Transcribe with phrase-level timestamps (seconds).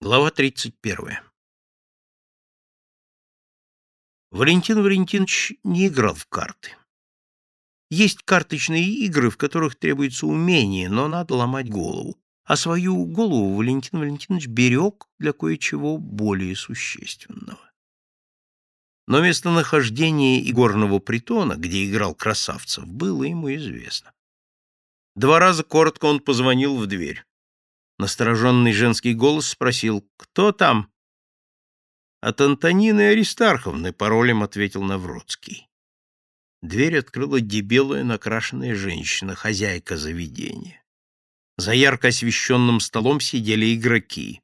[0.00, 1.18] Глава 31.
[4.30, 6.76] Валентин Валентинович не играл в карты.
[7.90, 12.16] Есть карточные игры, в которых требуется умение, но надо ломать голову.
[12.44, 17.72] А свою голову Валентин Валентинович берег для кое-чего более существенного.
[19.08, 24.12] Но местонахождение игорного притона, где играл Красавцев, было ему известно.
[25.16, 27.24] Два раза коротко он позвонил в дверь.
[27.98, 30.92] Настороженный женский голос спросил «Кто там?»
[32.20, 35.68] «От Антонины Аристарховны»,— паролем ответил Навродский.
[36.62, 40.82] Дверь открыла дебелая накрашенная женщина, хозяйка заведения.
[41.56, 44.42] За ярко освещенным столом сидели игроки.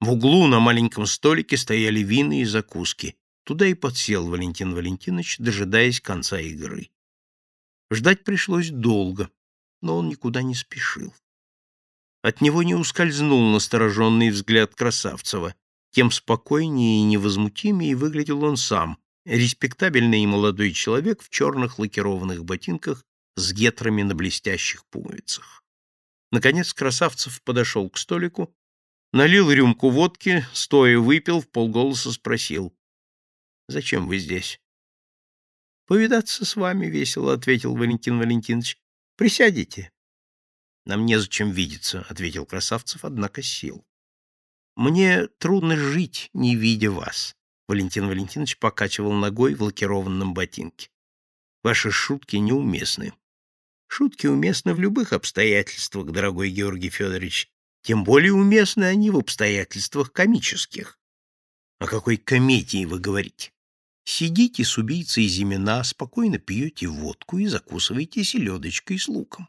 [0.00, 3.16] В углу на маленьком столике стояли вины и закуски.
[3.44, 6.90] Туда и подсел Валентин Валентинович, дожидаясь конца игры.
[7.90, 9.30] Ждать пришлось долго,
[9.82, 11.12] но он никуда не спешил.
[12.24, 15.54] От него не ускользнул настороженный взгляд Красавцева.
[15.90, 23.04] Тем спокойнее и невозмутимее выглядел он сам, респектабельный и молодой человек в черных лакированных ботинках
[23.36, 25.62] с гетрами на блестящих пуговицах.
[26.32, 28.56] Наконец Красавцев подошел к столику,
[29.12, 32.74] налил рюмку водки, стоя выпил, в полголоса спросил.—
[33.68, 34.62] Зачем вы здесь?—
[35.86, 38.78] Повидаться с вами весело,— ответил Валентин Валентинович.—
[39.16, 39.92] Присядете.
[40.86, 43.84] Нам незачем видеться, ответил Красавцев, однако сел.
[44.76, 47.34] Мне трудно жить, не видя вас.
[47.68, 50.90] Валентин Валентинович покачивал ногой в лакированном ботинке.
[51.62, 53.14] Ваши шутки неуместны.
[53.86, 57.48] Шутки уместны в любых обстоятельствах, дорогой Георгий Федорович.
[57.82, 60.98] Тем более уместны они в обстоятельствах комических.
[61.78, 63.52] О какой комедии вы говорите?
[64.04, 69.48] Сидите с убийцей Зимина, спокойно пьете водку и закусываете селедочкой с луком.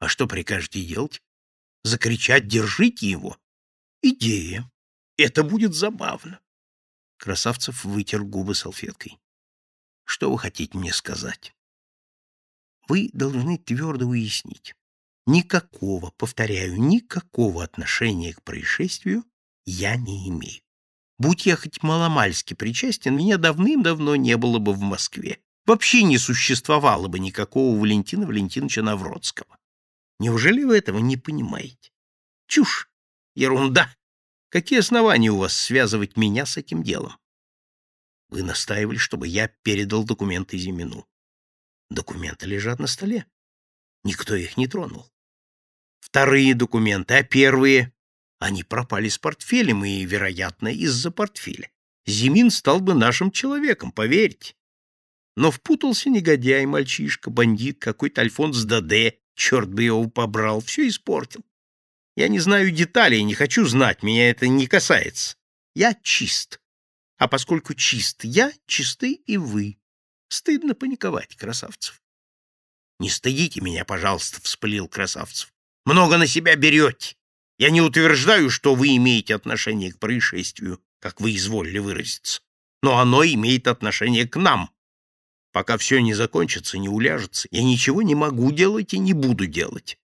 [0.00, 1.22] А что прикажете делать?
[1.84, 3.38] Закричать «Держите его!»
[4.02, 4.70] Идея.
[5.18, 6.40] Это будет забавно.
[7.18, 9.18] Красавцев вытер губы салфеткой.
[10.06, 11.54] Что вы хотите мне сказать?
[12.88, 14.74] Вы должны твердо уяснить.
[15.26, 19.24] Никакого, повторяю, никакого отношения к происшествию
[19.66, 20.62] я не имею.
[21.18, 25.40] Будь я хоть маломальски причастен, меня давным-давно не было бы в Москве.
[25.66, 29.59] Вообще не существовало бы никакого Валентина Валентиновича Навродского.
[30.20, 31.90] Неужели вы этого не понимаете?
[32.46, 32.90] Чушь!
[33.34, 33.96] Ерунда!
[34.50, 37.18] Какие основания у вас связывать меня с этим делом?
[38.28, 41.08] Вы настаивали, чтобы я передал документы Зимину.
[41.88, 43.24] Документы лежат на столе.
[44.04, 45.10] Никто их не тронул.
[46.00, 47.94] Вторые документы, а первые?
[48.38, 51.70] Они пропали с портфелем, и, вероятно, из-за портфеля.
[52.04, 54.54] Зимин стал бы нашим человеком, поверьте.
[55.34, 61.42] Но впутался негодяй, мальчишка, бандит, какой-то Альфонс Даде, Черт бы его побрал, все испортил.
[62.14, 65.38] Я не знаю деталей, не хочу знать, меня это не касается.
[65.74, 66.60] Я чист.
[67.16, 69.78] А поскольку чист я, чисты и вы.
[70.28, 72.02] Стыдно паниковать, красавцев.
[72.98, 75.54] Не стыдите меня, пожалуйста,— вспылил красавцев.
[75.86, 77.16] Много на себя берете.
[77.56, 82.42] Я не утверждаю, что вы имеете отношение к происшествию, как вы изволили выразиться.
[82.82, 84.70] Но оно имеет отношение к нам,
[85.52, 89.98] Пока все не закончится, не уляжется, я ничего не могу делать и не буду делать.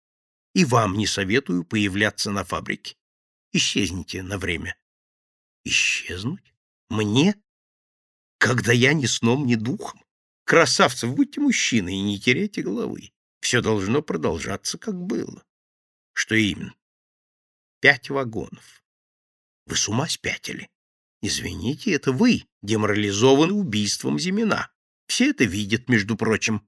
[0.55, 2.97] И вам не советую появляться на фабрике.
[3.53, 4.77] Исчезните на время.
[5.65, 6.55] Исчезнуть?
[6.89, 7.37] Мне?
[8.39, 10.05] Когда я ни сном, ни духом?
[10.45, 13.13] Красавцев, будьте мужчиной и не теряйте головы.
[13.41, 15.45] Все должно продолжаться, как было.
[16.13, 16.75] Что именно?
[17.81, 18.83] Пять вагонов.
[19.67, 20.69] Вы с ума спятили?
[21.23, 24.71] Извините, это вы деморализованы убийством Зимина.
[25.07, 26.67] Все это видят, между прочим.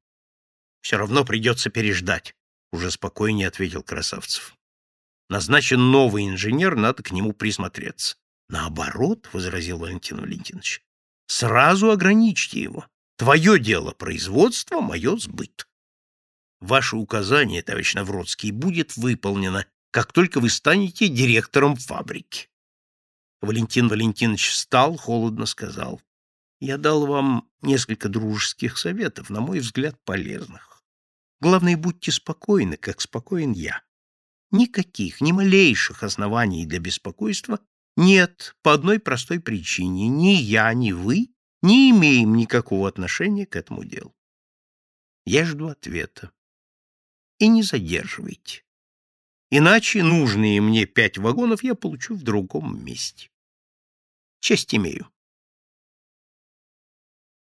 [0.80, 2.34] Все равно придется переждать,—
[2.72, 4.56] уже спокойнее ответил Красавцев.
[5.28, 8.16] Назначен новый инженер, надо к нему присмотреться.
[8.48, 10.82] Наоборот,— возразил Валентин Валентинович,—
[11.26, 12.86] сразу ограничьте его.
[13.18, 15.66] Твое дело производство, мое сбыт.
[16.60, 22.48] Ваше указание, товарищ Навродский, будет выполнено, как только вы станете директором фабрики.
[23.40, 26.00] Валентин Валентинович встал, холодно сказал.
[26.60, 30.82] Я дал вам несколько дружеских советов, на мой взгляд, полезных.
[31.40, 33.82] Главное, будьте спокойны, как спокоен я.
[34.50, 37.60] Никаких, ни малейших оснований для беспокойства
[37.96, 40.08] нет по одной простой причине.
[40.08, 41.28] Ни я, ни вы
[41.62, 44.14] не имеем никакого отношения к этому делу.
[45.26, 46.32] Я жду ответа.
[47.38, 48.64] И не задерживайте.
[49.50, 53.30] Иначе нужные мне пять вагонов я получу в другом месте.
[54.40, 55.10] Честь имею.